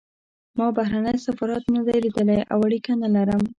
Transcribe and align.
ما 0.57 0.67
بهرنی 0.77 1.15
سفارت 1.27 1.63
نه 1.75 1.81
دی 1.87 1.97
لیدلی 2.03 2.39
او 2.53 2.59
اړیکه 2.67 2.93
نه 3.01 3.07
لرم. 3.15 3.43